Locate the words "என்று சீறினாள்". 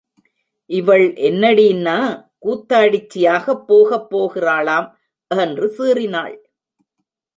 5.31-6.35